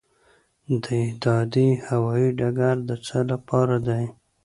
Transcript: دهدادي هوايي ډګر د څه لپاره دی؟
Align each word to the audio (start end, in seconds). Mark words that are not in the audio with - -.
دهدادي 0.83 1.69
هوايي 1.87 2.29
ډګر 2.39 2.75
د 2.89 2.91
څه 3.05 3.19
لپاره 3.31 3.75
دی؟ 3.87 4.03